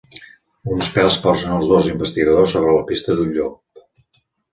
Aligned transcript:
Uns 0.75 0.87
pèls 0.93 1.17
posen 1.25 1.53
els 1.57 1.67
dos 1.71 1.89
investigadors 1.91 2.55
sobre 2.57 2.73
la 2.77 2.87
pista 2.89 3.15
d'un 3.21 3.31
llop. 3.37 3.83